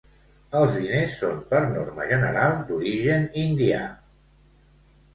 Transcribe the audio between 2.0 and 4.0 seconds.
general d'origen indià.